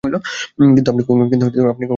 [0.69, 1.87] কিন্তু আপনি কখনো ফিরতে পারবেন না!